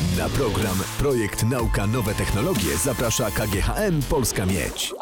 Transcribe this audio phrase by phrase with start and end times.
[0.00, 4.94] Na program Projekt Nauka Nowe Technologie zaprasza KGHM Polska Miedź.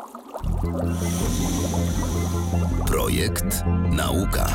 [2.87, 4.55] Projekt Nauka.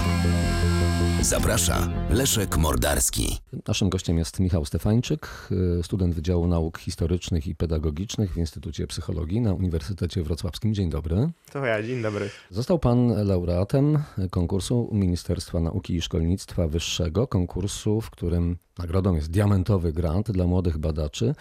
[1.22, 3.38] Zaprasza Leszek Mordarski.
[3.68, 9.42] Naszym gościem jest Michał Stefańczyk, y, student Wydziału Nauk Historycznych i Pedagogicznych w Instytucie Psychologii
[9.42, 10.74] na Uniwersytecie Wrocławskim.
[10.74, 11.30] Dzień dobry.
[11.52, 12.30] To ja, dzień dobry.
[12.50, 19.94] Został pan laureatem konkursu Ministerstwa Nauki i Szkolnictwa Wyższego, konkursu, w którym nagrodą jest diamentowy
[19.94, 21.36] grant dla młodych badaczy,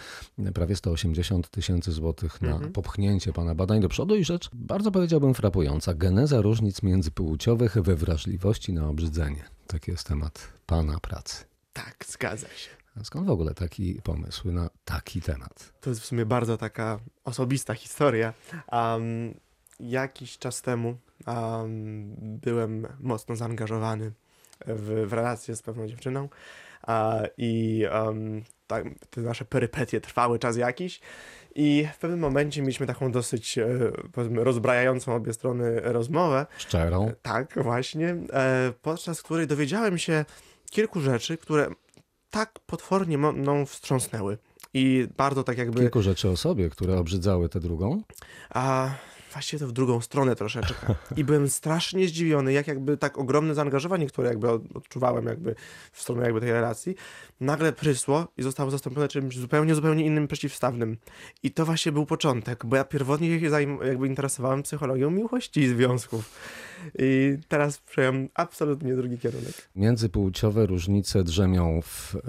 [0.53, 5.93] prawie 180 tysięcy złotych na popchnięcie pana badań do przodu i rzecz bardzo powiedziałbym frapująca,
[5.93, 9.43] geneza różnic międzypłciowych we wrażliwości na obrzydzenie.
[9.67, 11.45] Taki jest temat pana pracy.
[11.73, 12.69] Tak, zgadza się.
[13.01, 15.73] A Skąd w ogóle taki pomysł na taki temat?
[15.81, 18.33] To jest w sumie bardzo taka osobista historia.
[18.71, 19.33] Um,
[19.79, 20.97] jakiś czas temu
[21.27, 24.11] um, byłem mocno zaangażowany
[24.65, 26.29] w, w relację z pewną dziewczyną
[26.81, 30.99] a, i um, tak, te nasze perypetie trwały czas jakiś
[31.55, 33.67] i w pewnym momencie mieliśmy taką dosyć e,
[34.11, 36.45] powiedzmy rozbrajającą obie strony rozmowę.
[36.57, 37.11] Szczerą?
[37.21, 40.25] Tak, właśnie, e, podczas której dowiedziałem się
[40.71, 41.67] kilku rzeczy, które
[42.29, 44.37] tak potwornie mną wstrząsnęły.
[44.73, 45.79] I bardzo tak jakby.
[45.79, 48.01] Kilku rzeczy o sobie, które obrzydzały tę drugą.
[48.49, 48.89] A
[49.33, 50.95] właściwie to w drugą stronę troszeczkę.
[51.17, 55.55] I byłem strasznie zdziwiony, jak jakby tak ogromne zaangażowanie, które jakby od- odczuwałem jakby
[55.91, 56.95] w stronę jakby tej relacji,
[57.39, 60.97] nagle prysło i zostało zastąpione czymś zupełnie, zupełnie innym, przeciwstawnym.
[61.43, 63.49] I to właśnie był początek, bo ja pierwotnie się
[63.85, 66.39] jakby interesowałem psychologią miłości i związków.
[66.99, 69.69] I teraz przejąłem absolutnie drugi kierunek.
[69.75, 72.19] Międzypłciowe różnice drzemią w e,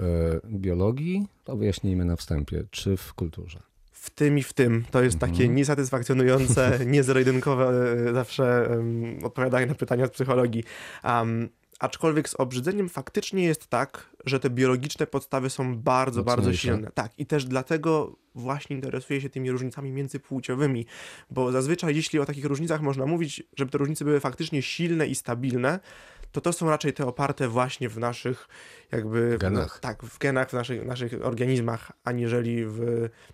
[0.49, 3.59] biologii, to wyjaśnijmy na wstępie, czy w kulturze.
[4.05, 4.85] W tym i w tym.
[4.91, 7.69] To jest takie niesatysfakcjonujące, niezero-jedynkowe
[8.09, 10.63] e, zawsze um, odpowiadanie na pytania z psychologii.
[11.03, 16.91] Um, aczkolwiek z obrzydzeniem faktycznie jest tak, że te biologiczne podstawy są bardzo, bardzo silne.
[16.93, 20.85] Tak, i też dlatego właśnie interesuję się tymi różnicami międzypłciowymi,
[21.29, 25.15] bo zazwyczaj jeśli o takich różnicach można mówić, żeby te różnice były faktycznie silne i
[25.15, 25.79] stabilne,
[26.35, 28.47] to to są raczej te oparte właśnie w naszych
[28.91, 29.37] jakby...
[29.39, 29.79] Genach.
[29.79, 32.79] tak, w genach, w naszych, naszych organizmach, aniżeli w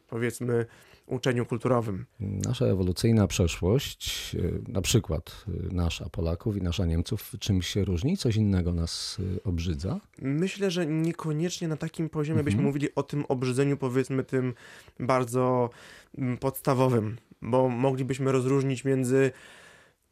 [0.08, 0.66] powiedzmy
[1.06, 2.06] uczeniu kulturowym.
[2.20, 8.18] Nasza ewolucyjna przeszłość, e, na przykład e, nasza Polaków i nasza Niemców, czymś się różni?
[8.18, 10.00] Coś innego nas e, obrzydza?
[10.22, 12.46] Myślę, że niekoniecznie na takim poziomie Mhm.
[12.46, 14.54] byśmy mówili o tym obrzydzeniu, powiedzmy, tym
[15.00, 15.70] bardzo
[16.18, 19.32] mm, podstawowym, bo moglibyśmy rozróżnić między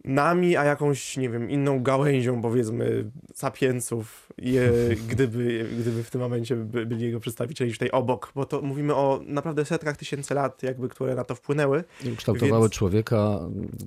[0.05, 4.71] nami, a jakąś, nie wiem, inną gałęzią, powiedzmy, sapienców, je,
[5.11, 9.19] gdyby, gdyby w tym momencie by, byli jego przedstawiciele tutaj obok, bo to mówimy o
[9.25, 11.83] naprawdę setkach tysięcy lat, jakby, które na to wpłynęły.
[12.05, 13.39] I Kształtowały Więc- człowieka,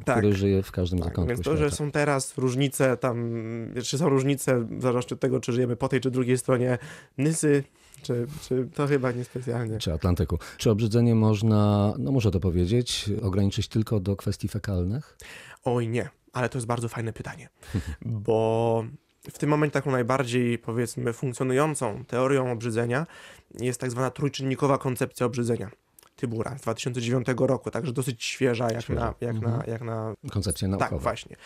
[0.04, 0.16] Tak.
[0.18, 3.32] który żyje w każdym Tak, zakątku więc to, że są teraz różnice tam,
[3.84, 6.78] czy są różnice w zależności od tego, czy żyjemy po tej czy drugiej stronie
[7.18, 7.64] Nysy,
[8.02, 9.78] czy, czy to chyba niespecjalnie.
[9.78, 10.38] Czy Atlantyku.
[10.56, 15.18] Czy obrzydzenie można, no muszę to powiedzieć, ograniczyć tylko do kwestii fekalnych?
[15.64, 17.48] Oj nie, ale to jest bardzo fajne pytanie,
[18.26, 18.84] bo
[19.30, 23.06] w tym momencie taką najbardziej, powiedzmy, funkcjonującą teorią obrzydzenia
[23.60, 25.70] jest tak zwana trójczynnikowa koncepcja obrzydzenia.
[26.22, 29.00] Tybura z 2009 roku, także dosyć świeża jak, Świeża.
[29.00, 29.52] Na, jak, Mhm.
[29.58, 30.90] na, jak na Koncepcja naukowa.
[30.90, 31.36] Tak, właśnie.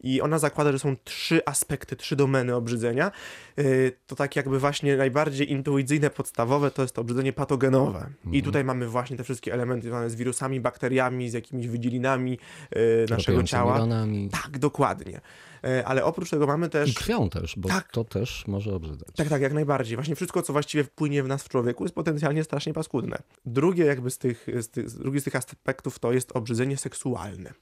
[0.00, 3.10] I ona zakłada, że są trzy aspekty, trzy domeny obrzydzenia.
[3.56, 8.06] Yy, To tak jakby właśnie najbardziej intuicyjne, podstawowe to jest to obrzydzenie patogenowe.
[8.32, 12.38] I tutaj mamy właśnie te wszystkie elementy związane z wirusami, bakteriami, z jakimiś wydzielinami
[12.74, 13.78] yy, naszego ciała.
[13.78, 14.28] ranami.
[14.30, 15.20] Tak, dokładnie.
[15.64, 16.94] Yy, Ale oprócz tego mamy I też...
[16.94, 17.92] krwią też, bo Tak.
[17.92, 19.08] to też może obrzydzać.
[19.16, 19.96] Tak, tak, jak najbardziej.
[19.96, 23.18] Właśnie wszystko, co właściwie wpłynie w nas w człowieku, jest potencjalnie strasznie paskudne.
[23.46, 27.52] Drugie jakby z tych, z tych, drugi z tych aspektów to jest obrzydzenie seksualne,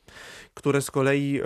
[0.55, 1.41] które z kolei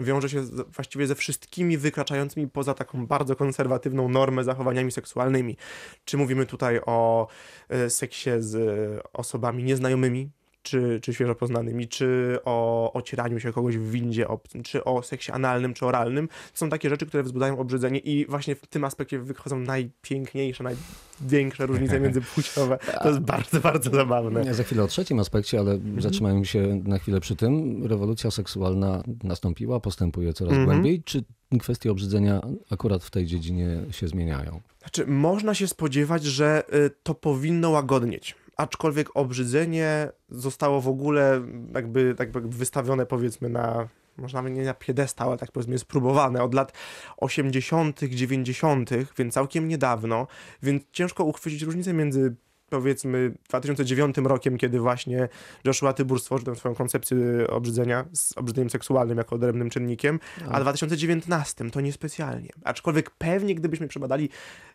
[0.00, 5.56] wiąże się z, właściwie ze wszystkimi wykraczającymi poza taką bardzo konserwatywną normę zachowaniami seksualnymi.
[6.04, 7.28] Czy mówimy tutaj o
[7.68, 10.30] e, seksie z e, osobami nieznajomymi,
[10.62, 15.32] czy, czy świeżo poznanymi, czy o ocieraniu się kogoś w windzie obcym, czy o seksie
[15.32, 16.28] analnym, czy oralnym.
[16.28, 21.66] To są takie rzeczy, które wzbudzają obrzydzenie i właśnie w tym aspekcie wychodzą najpiękniejsze, największe
[21.66, 22.78] różnice międzypłciowe.
[23.02, 24.44] To jest bardzo, bardzo zabawne.
[24.44, 26.00] Ja za chwilę o trzecim aspekcie, ale Mhm.
[26.00, 27.86] zatrzymajmy się na chwilę przy tym.
[27.86, 30.66] Rewolucja seksualna nastąpiła, postępuje coraz Mhm.
[30.68, 31.02] głębiej.
[31.02, 31.24] Czy
[31.60, 32.40] kwestie obrzydzenia
[32.70, 34.60] akurat w tej dziedzinie się zmieniają?
[34.80, 38.34] Znaczy, można się spodziewać, że y, to powinno łagodnieć.
[38.62, 41.42] Aczkolwiek obrzydzenie zostało w ogóle
[41.74, 46.42] jakby, tak jakby wystawione powiedzmy na, może nawet nie na piedestał, ale tak powiedzmy spróbowane
[46.42, 46.72] od lat
[47.16, 50.26] 80., 90., więc całkiem niedawno,
[50.62, 52.34] więc ciężko uchwycić różnicę między
[52.76, 55.28] powiedzmy 2009 rokiem, kiedy właśnie
[55.64, 57.16] Joshua Tybur stworzył tę swoją koncepcję
[57.48, 60.20] obrzydzenia z obrzydzeniem seksualnym jako odrębnym czynnikiem,
[60.50, 62.48] a w 2019 to niespecjalnie.
[62.64, 64.28] Aczkolwiek pewnie gdybyśmy przebadali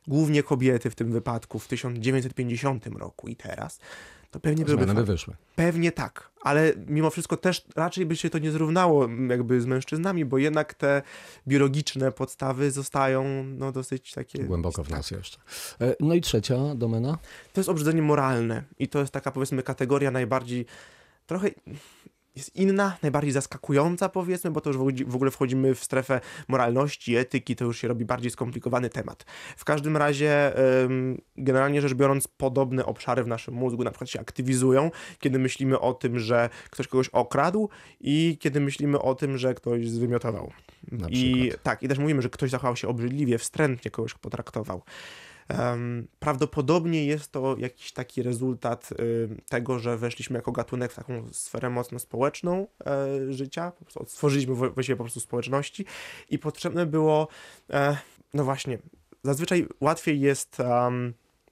[0.08, 3.80] głównie kobiety w tym wypadku w 1950 roku i teraz,
[4.38, 5.36] to pewnie byłyby by wyszły.
[5.56, 10.26] Pewnie tak, ale mimo wszystko też raczej by się to nie zrównało jakby z mężczyznami,
[10.26, 11.02] bo jednak te
[11.48, 14.44] biologiczne podstawy zostają no, dosyć takie...
[14.44, 15.38] Głęboko w nas jeszcze.
[15.82, 17.18] E, No i trzecia domena?
[17.54, 20.66] To jest obrzydzenie moralne i to jest taka powiedzmy kategoria najbardziej
[21.28, 21.50] trochę
[22.38, 27.56] jest inna, najbardziej zaskakująca powiedzmy, bo to już w ogóle- wchodzimy w strefę moralności, etyki,
[27.56, 29.26] to już się robi bardziej skomplikowany temat.
[29.58, 30.54] W każdym razie
[31.38, 35.94] generalnie rzecz biorąc podobne obszary w naszym mózgu na przykład się aktywizują, kiedy myślimy o
[35.94, 37.70] tym, że ktoś kogoś okradł
[38.02, 40.52] i kiedy myślimy o tym, że ktoś zwymiotował.
[41.10, 44.82] I tak, i też mówimy, że ktoś zachował się obrzydliwie, wstrętnie kogoś potraktował.
[46.20, 51.70] Prawdopodobnie jest to jakiś taki rezultat y, tego, że weszliśmy jako gatunek w taką sferę
[51.70, 55.86] mocno społeczną e, życia, po stworzyliśmy wła- właściwie po prostu społeczności.
[56.30, 57.28] I potrzebne było,
[57.70, 57.98] e,
[58.34, 58.78] no właśnie,
[59.24, 60.60] zazwyczaj łatwiej jest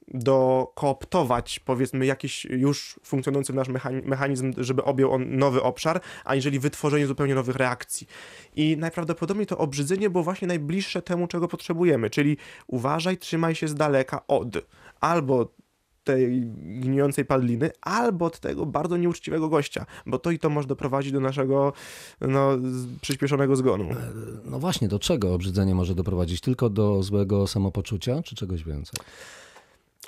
[0.08, 7.06] dokooptować powiedzmy jakiś już funkcjonujący nasz mechani- mechanizm, żeby objął on nowy obszar, aniżeli wytworzenie
[7.06, 8.06] zupełnie nowych reakcji.
[8.56, 12.36] I najprawdopodobniej to obrzydzenie było właśnie najbliższe temu, czego potrzebujemy, czyli
[12.66, 14.48] uważaj, trzymaj się z daleka od
[15.00, 15.56] albo
[16.04, 16.40] tej
[16.80, 21.20] gnijącej padliny, albo od tego bardzo nieuczciwego gościa, bo to i to może doprowadzić do
[21.20, 21.72] naszego
[22.20, 22.50] no,
[23.00, 23.88] przyspieszonego zgonu.
[24.44, 26.40] No właśnie, do czego obrzydzenie może doprowadzić?
[26.40, 29.00] Tylko do złego samopoczucia, czy czegoś więcej?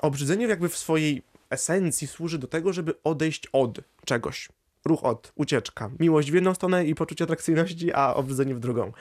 [0.02, 4.48] Obrzydzenie jakby w swojej esencji służy do tego, żeby odejść od czegoś.
[4.84, 5.90] Ruch od, ucieczka.
[6.00, 8.92] Miłość w jedną stronę i poczucie atrakcyjności, a obrzydzenie w drugą.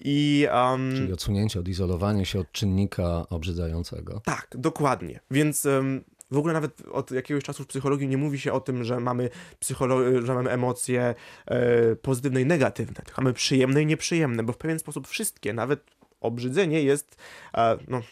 [0.00, 4.20] I um, Czyli odsunięcie, odizolowanie się od czynnika obrzydzającego.
[4.24, 5.20] Tak, dokładnie.
[5.30, 8.84] Więc em, w ogóle nawet od jakiegoś czasu w psychologii nie mówi się o tym,
[8.84, 9.30] że mamy,
[9.60, 11.14] psycholo- że mamy emocje
[11.46, 15.80] e, pozytywne i negatywne, tylko mamy przyjemne i nieprzyjemne, bo w pewien sposób wszystkie, nawet
[16.20, 17.16] obrzydzenie jest,
[17.54, 18.02] e, no,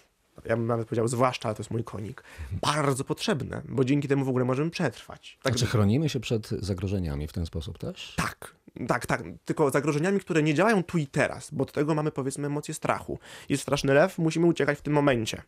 [0.44, 4.24] ja bym nawet powiedział, zwłaszcza, ale to jest mój konik, bardzo potrzebne, bo dzięki temu
[4.24, 5.38] w ogóle możemy przetrwać.
[5.42, 8.14] Tak, Tak, czy chronimy się przed zagrożeniami w ten sposób też?
[8.16, 8.54] tak,
[8.88, 9.22] tak, tak.
[9.44, 13.18] Tylko zagrożeniami, które nie działają tu i teraz, bo od tego mamy powiedzmy emocje strachu.
[13.48, 15.42] Jest straszny lew, musimy uciekać w tym momencie.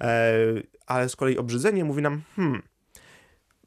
[0.00, 0.34] E,
[0.86, 2.62] ale z kolei obrzydzenie mówi nam, hmm,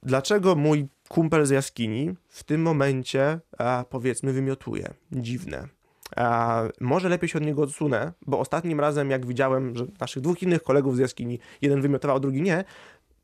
[0.04, 4.94] dlaczego mój kumpel z jaskini w tym momencie e, powiedzmy wymiotuje?
[5.12, 5.68] Dziwne.
[6.18, 10.44] E, może lepiej się od niego odsunę, bo ostatnim razem jak widziałem, że naszych dwóch
[10.44, 12.63] innych kolegów z jaskini, jeden wymiotował, drugi nie,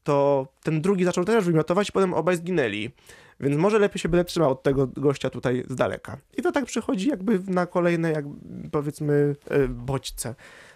[0.04, 2.92] to ten drugi zaczął też wymiotować i potem obaj zginęli.
[3.39, 6.18] Więc może lepiej się będę trzymał od tego gościa tutaj z daleka.
[6.38, 8.25] I to tak przychodzi jakby na kolejne, jak
[8.72, 10.36] powiedzmy, e, bodźce.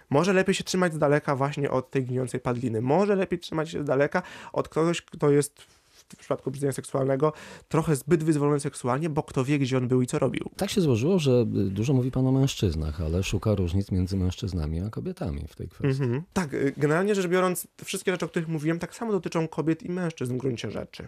[0.09, 2.81] Może lepiej się trzymać z daleka właśnie od tej gnijącej padliny.
[2.81, 4.21] Może lepiej trzymać się z daleka
[4.53, 5.67] od kogoś, kto jest
[6.15, 7.33] w przypadku obrzydzenia seksualnego
[7.69, 10.49] trochę zbyt wyzwolony seksualnie, bo kto wie, gdzie on był i co robił.
[10.57, 14.89] Tak się złożyło, że dużo mówi pan o mężczyznach, ale szuka różnic między mężczyznami a
[14.89, 16.03] kobietami w tej kwestii.
[16.03, 16.23] Mhm.
[16.33, 19.89] Tak, y, generalnie rzecz biorąc, wszystkie rzeczy, o których mówiłem, tak samo dotyczą kobiet i
[19.89, 21.07] mężczyzn w gruncie rzeczy.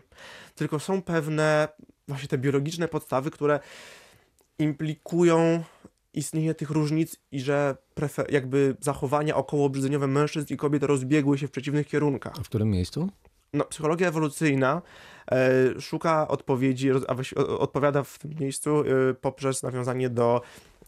[0.55, 1.67] Tylko są pewne
[2.07, 3.59] właśnie te biologiczne podstawy, które
[4.59, 5.63] implikują
[6.13, 7.77] istnienie tych różnic i że
[8.29, 12.33] jakby zachowania okołoobrzydzeniowe mężczyzn i kobiet rozbiegły się w przeciwnych kierunkach.
[12.39, 13.09] A w którym miejscu?
[13.53, 14.81] No, psychologia ewolucyjna
[15.31, 17.15] e, szuka odpowiedzi, a
[17.47, 20.41] odpowiada w tym miejscu e, poprzez nawiązanie do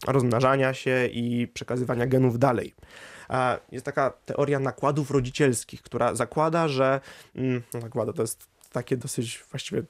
[0.06, 2.74] rozmnażania się i przekazywania genów dalej.
[3.28, 7.00] A jest taka teoria nakładów rodzicielskich, która zakłada, że
[7.34, 9.82] mm, no, zakłada, to jest takie dosyć właściwie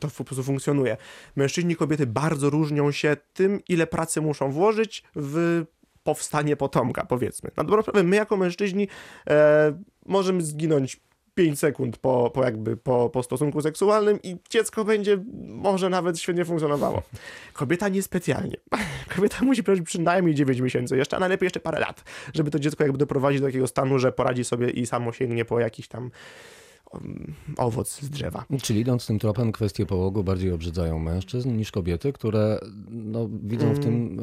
[0.00, 0.96] to po prostu funkcjonuje.
[1.36, 5.64] Mężczyźni i kobiety bardzo różnią się tym, ile pracy muszą włożyć w
[6.04, 7.50] powstanie potomka, powiedzmy.
[7.56, 8.88] Na dobrą sprawę, my jako mężczyźni
[9.30, 11.00] e, możemy zginąć
[11.34, 16.44] 5 sekund po, po jakby po, po stosunku seksualnym i dziecko będzie może nawet świetnie
[16.44, 17.02] funkcjonowało.
[17.52, 18.56] Kobieta niespecjalnie.
[19.16, 22.84] Kobieta musi przeżyć przynajmniej 9 miesięcy jeszcze, a najlepiej jeszcze parę lat, żeby to dziecko
[22.84, 26.10] jakby doprowadzić do takiego stanu, że poradzi sobie i samo sięgnie po jakiś tam
[27.56, 28.44] owoc z drzewa.
[28.62, 32.58] Czyli idąc tym tropem, kwestie połogu bardziej obrzydzają mężczyzn niż kobiety, które
[32.90, 34.20] no, widzą w tym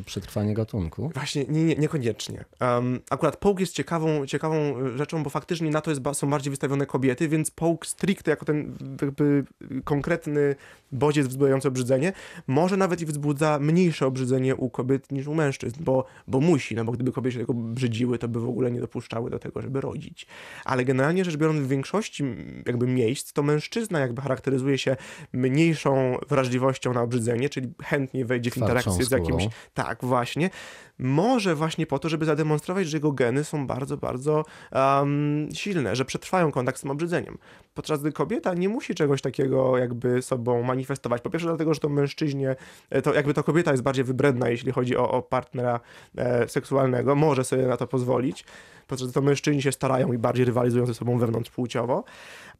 [0.00, 1.10] y, przetrwanie gatunku.
[1.14, 2.44] Właśnie, nie, nie, niekoniecznie.
[2.60, 6.50] Um, akurat połk jest ciekawą, ciekawą e, rzeczą, bo faktycznie na to jest, są bardziej
[6.50, 9.44] wystawione kobiety, więc połk stricte jako ten jakby
[9.84, 10.56] konkretny
[10.92, 12.12] bodziec wzbudzający obrzydzenie,
[12.46, 16.84] może nawet i wzbudza mniejsze obrzydzenie u kobiet niż u mężczyzn, bo, bo musi, no
[16.84, 19.80] bo gdyby kobiety się tego brzydziły, to by w ogóle nie dopuszczały do tego, żeby
[19.80, 20.26] rodzić.
[20.64, 24.96] Ale generalnie rzecz biorąc, w większości m, jakby miejsc, to mężczyzna jakby charakteryzuje się
[25.32, 30.50] mniejszą wrażliwością na obrzydzenie, czyli chętniej wejdzie w interakcję z jakimś tak, właśnie.
[30.98, 36.04] Może właśnie po to, żeby zademonstrować, że jego geny są bardzo, bardzo um, silne, że
[36.04, 37.38] przetrwają kontakt z tym obrzydzeniem.
[37.74, 41.22] Podczas gdy kobieta nie musi czegoś takiego jakby sobą manifestować.
[41.22, 42.56] Po pierwsze dlatego, że to mężczyźnie,
[42.90, 45.80] e, to jakby to kobieta jest bardziej wybredna, jeśli chodzi o, o partnera
[46.16, 48.44] e, seksualnego, może sobie na to pozwolić
[48.86, 52.04] podczas gdy to mężczyźni się starają i bardziej rywalizują ze sobą wewnątrzpłciowo.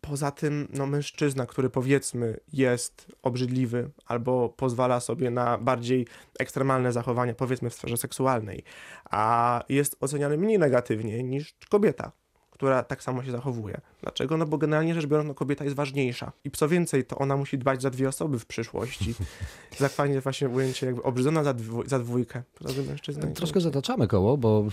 [0.00, 6.06] Poza tym, no mężczyzna, który powiedzmy jest obrzydliwy albo pozwala sobie na bardziej
[6.38, 8.23] ekstremalne zachowania, powiedzmy w sferze seksualnej,
[9.10, 12.12] a jest oceniany mniej negatywnie niż kobieta,
[12.54, 13.80] która tak samo się zachowuje.
[14.02, 14.36] Dlaczego?
[14.36, 16.32] No bo generalnie rzecz biorąc, no kobieta jest ważniejsza.
[16.44, 19.14] I co więcej, to ona musi dbać za dwie osoby w przyszłości.
[19.78, 22.42] tak fajnie właśnie ujęcie jakby obrzydzona za, dwój, za dwójkę.
[22.88, 24.64] Mężczyzna Troszkę zataczamy koło, bo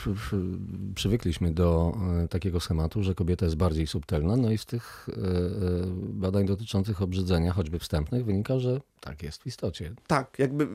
[0.96, 5.14] przywykliśmy do e, takiego schematu, że kobieta jest bardziej subtelna, no i z tych e,
[5.14, 5.22] e,
[5.98, 9.92] badań dotyczących obrzydzenia, choćby wstępnych, wynika, że tak jest w istocie.
[10.08, 10.68] Tak, jakby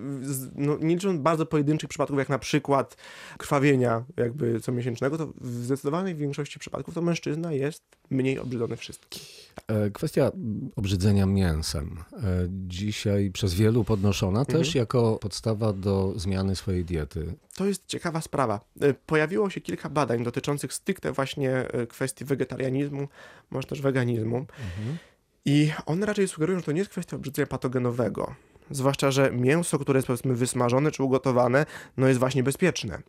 [0.55, 2.97] no, nie licząc bardzo pojedynczych przypadków, jak na przykład
[3.39, 9.55] krwawienia jakby comiesięcznego, to w zdecydowanej większości przypadków to mężczyzna jest mniej obrzydzony wszystkich.
[9.69, 10.31] E, kwestia
[10.76, 11.97] obrzydzenia mięsem.
[12.12, 14.59] E, dzisiaj przez wielu podnoszona mhm.
[14.59, 17.35] też jako podstawa do zmiany swojej diety.
[17.55, 18.61] To jest ciekawa sprawa.
[18.81, 23.09] E, pojawiło się kilka badań dotyczących stricte właśnie kwestii wegetarianizmu,
[23.50, 24.37] może też weganizmu.
[24.37, 24.99] Mhm.
[25.45, 28.35] I one raczej sugerują, że to nie jest kwestia obrzydzenia patogenowego.
[28.71, 33.03] Zwłaszcza, że mięso, które jest powiedzmy wysmażone czy ugotowane, no jest właśnie bezpieczne.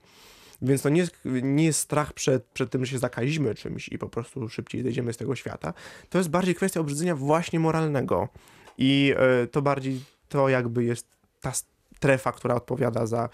[0.61, 3.97] Więc to nie jest, nie jest strach przed, przed tym, że się zakazimy czymś i
[3.97, 5.73] po prostu szybciej zejdziemy z tego świata.
[6.09, 8.29] To jest bardziej kwestia obrzydzenia właśnie moralnego.
[8.77, 11.07] I y, to bardziej to jakby jest
[11.41, 11.51] ta
[11.95, 13.29] strefa, która odpowiada za,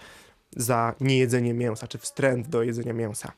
[0.56, 3.32] za niejedzenie mięsa, czy wstręt do jedzenia mięsa.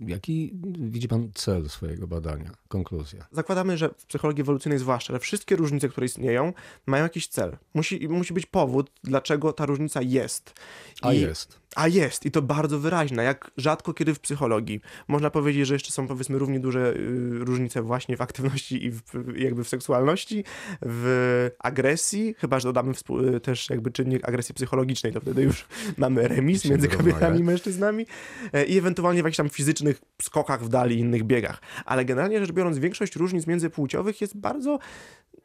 [0.00, 3.26] Jaki widzi pan cel swojego badania, konkluzja?
[3.32, 6.52] Zakładamy, że w psychologii ewolucyjnej zwłaszcza, że wszystkie różnice, które istnieją,
[6.86, 7.56] mają jakiś cel.
[7.74, 10.54] Musi, musi być powód, dlaczego ta różnica jest.
[11.02, 11.61] A jest.
[11.76, 14.80] A jest i to bardzo wyraźna, jak rzadko kiedy w psychologii.
[15.08, 19.02] Można powiedzieć, że jeszcze są powiedzmy równie duże y, różnice właśnie w aktywności i w,
[19.36, 20.44] jakby w seksualności,
[20.82, 22.92] w agresji, chyba że dodamy
[23.36, 28.06] y, też jakby czynnik agresji psychologicznej, to wtedy już mamy remis między kobietami i mężczyznami
[28.52, 31.60] e, i ewentualnie w jakichś tam fizycznych skokach w dali i innych biegach.
[31.84, 34.78] Ale generalnie rzecz biorąc, większość różnic międzypłciowych jest bardzo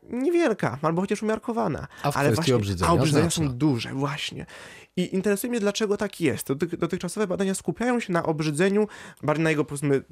[0.10, 1.88] niewielka, albo chociaż umiarkowana.
[2.04, 4.46] A w ale właśnie, obrzydzenia, a obrzydzenia są duże, właśnie.
[4.96, 6.54] I interesuje mnie, dlaczego tak jest.
[6.54, 8.88] Dotychczasowe badania skupiają się na obrzydzeniu,
[9.24, 10.04] bardziej na jego, powiedzmy,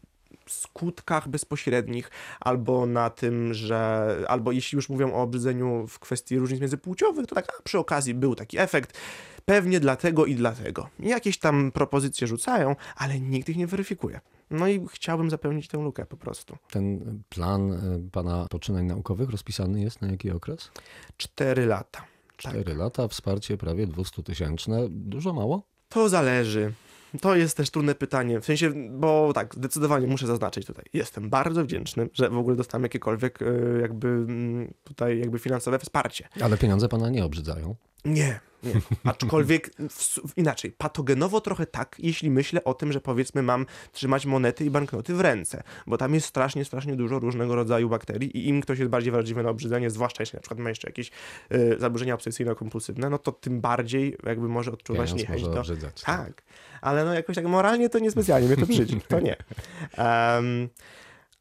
[0.47, 6.59] skutkach bezpośrednich, albo na tym, że, albo jeśli już mówią o obrzydzeniu w kwestii różnic
[6.61, 8.97] międzypłciowych, to tak a przy okazji był taki efekt,
[9.45, 10.89] pewnie dlatego i dlatego.
[10.99, 14.19] Jakieś tam propozycje rzucają, ale nikt ich nie weryfikuje.
[14.51, 16.57] No i chciałbym zapełnić tę lukę po prostu.
[16.71, 20.71] Ten plan e, pana poczynań naukowych rozpisany jest na jaki okres?
[21.17, 22.05] Cztery lata.
[22.37, 22.77] Cztery tak.
[22.77, 24.87] lata, wsparcie prawie 200 tysięczne.
[24.89, 25.63] Dużo, mało?
[25.89, 26.73] To zależy.
[27.21, 28.39] To jest też trudne pytanie.
[28.39, 30.85] W sensie, bo tak, zdecydowanie muszę zaznaczyć tutaj.
[30.93, 33.45] Jestem bardzo wdzięczny, że w ogóle dostałem jakiekolwiek e,
[33.81, 36.27] jakby mm, tutaj jakby finansowe wsparcie.
[36.41, 37.75] Ale pieniądze pana nie obrzydzają?
[38.05, 38.81] Nie, nie.
[39.03, 44.65] Aczkolwiek w, inaczej, patogenowo trochę tak, jeśli myślę o tym, że powiedzmy mam trzymać monety
[44.65, 48.61] i banknoty w ręce, bo tam jest strasznie, strasznie dużo różnego rodzaju bakterii i im
[48.61, 51.11] ktoś jest bardziej wrażliwy na obrzydzenie, zwłaszcza jeśli na przykład ma jeszcze jakieś
[51.51, 55.59] y, zaburzenia obsesyjno-kompulsywne, no to tym bardziej jakby może odczuwać Pieniądz niechęć może do...
[55.59, 56.25] Obrzydzać, tak.
[56.25, 56.43] tak.
[56.81, 59.35] ale no jakoś tak moralnie to niespecjalnie mnie to brzydzi, to nie.
[59.97, 60.69] Um,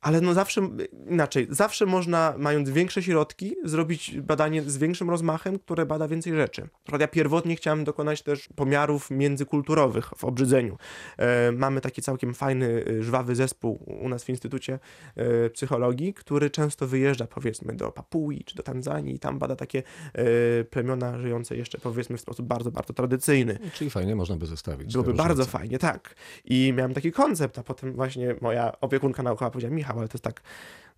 [0.04, 0.68] ale no zawsze,
[1.10, 6.68] inaczej, zawsze można, mając większe środki, zrobić badanie z większym rozmachem, które bada więcej rzeczy.
[7.00, 10.78] Ja pierwotnie chciałem dokonać też pomiarów międzykulturowych w obrzydzeniu.
[11.18, 14.78] E, mamy taki całkiem fajny, e, żwawy zespół u nas w Instytucie
[15.16, 19.82] e, Psychologii, który często wyjeżdża powiedzmy do Papui czy do Tanzanii i tam bada takie
[20.12, 23.58] e, plemiona żyjące jeszcze powiedzmy w sposób bardzo, bardzo tradycyjny.
[23.72, 24.92] Czyli fajnie można by zestawić.
[24.92, 26.14] Byłoby bardzo fajnie, tak.
[26.44, 30.24] I miałem taki koncept, a potem właśnie moja opiekunka naukowa powiedziała, Michał, ale to jest
[30.24, 30.42] tak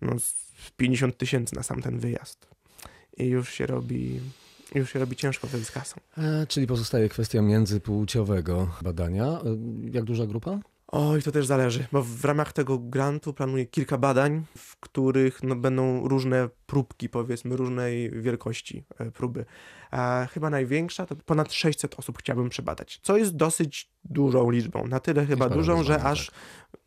[0.01, 0.15] no,
[0.77, 2.47] 50 tysięcy na sam ten wyjazd.
[3.17, 4.19] I już się robi
[4.75, 5.95] już się robi ciężko z kasą.
[6.17, 9.25] E, czyli pozostaje kwestia międzypłciowego badania.
[9.25, 9.41] E,
[9.91, 10.59] jak duża grupa?
[10.91, 15.55] Oj, to też zależy, bo w ramach tego grantu planuję kilka badań, w których no,
[15.55, 19.45] będą różne próbki, powiedzmy, różnej wielkości e, próby.
[19.93, 24.87] E, chyba największa to ponad 600 osób chciałbym przebadać, co jest dosyć dużą liczbą.
[24.87, 26.35] Na tyle chyba dużą, że aż tak.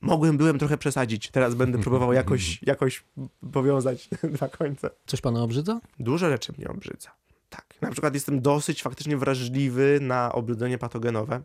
[0.00, 1.30] mogłem, byłem trochę przesadzić.
[1.30, 3.04] Teraz będę próbował jakoś, jakoś
[3.52, 4.90] powiązać dwa końce.
[5.06, 5.80] Coś pana obrzydza?
[5.98, 7.10] Dużo rzeczy mnie obrzydza.
[7.50, 7.64] Tak.
[7.80, 11.42] Na przykład jestem dosyć faktycznie wrażliwy na obrudzenie patogenowe.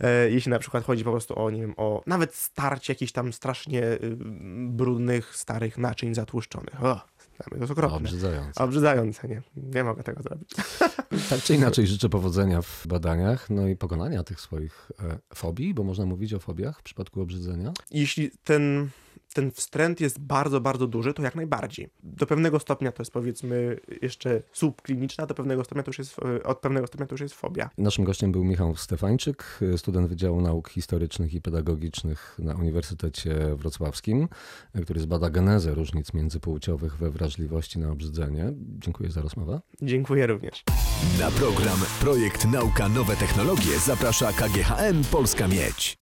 [0.00, 3.32] E, jeśli na przykład chodzi po prostu o, nie wiem, o nawet starcie jakichś tam
[3.32, 4.16] strasznie y,
[4.68, 6.84] brudnych, starych naczyń zatłuszczonych.
[6.84, 7.00] O,
[7.50, 7.96] To jest okropne.
[7.96, 8.64] Obrzydzające.
[8.64, 9.42] Obrzydzające, nie.
[9.56, 10.50] Nie mogę tego zrobić.
[11.30, 15.84] Tak czy inaczej życzę powodzenia w badaniach, no i pokonania tych swoich e, fobii, bo
[15.84, 17.72] można mówić o fobiach w przypadku obrzydzenia.
[17.90, 18.90] Jeśli ten,
[19.34, 21.88] ten wstręt jest bardzo, bardzo duży, to jak najbardziej.
[22.02, 26.42] Do pewnego stopnia to jest powiedzmy jeszcze subkliniczna, do pewnego stopnia to już jest, e,
[26.42, 27.70] od pewnego stopnia to już jest fobia.
[27.78, 34.28] Naszym gościem był Michał Stefańczyk, student Wydziału Nauk Historycznych i Pedagogicznych na Uniwersytecie Wrocławskim,
[34.82, 38.52] który zbada genezę różnic międzypłciowych we wrażliwości na obrzydzenie.
[38.78, 39.60] Dziękuję za rozmowę.
[39.82, 40.64] Dziękuję również.
[41.20, 45.96] Na program Projekt Nauka Nowe Technologie zaprasza KGHM Polska Miedź.